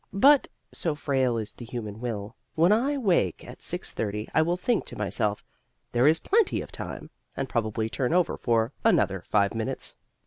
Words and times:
But 0.13 0.47
(so 0.71 0.95
frail 0.95 1.37
is 1.37 1.53
the 1.53 1.63
human 1.63 1.99
will) 1.99 2.35
when 2.55 2.71
I 2.71 2.97
wake 2.97 3.45
at 3.45 3.59
6:30 3.59 4.29
I 4.33 4.41
will 4.41 4.57
think 4.57 4.83
to 4.87 4.95
myself, 4.95 5.43
"There 5.91 6.07
is 6.07 6.19
plenty 6.19 6.59
of 6.59 6.71
time," 6.71 7.11
and 7.37 7.47
probably 7.47 7.87
turn 7.87 8.11
over 8.11 8.35
for 8.35 8.73
"another 8.83 9.21
five 9.21 9.53
minutes." 9.53 9.97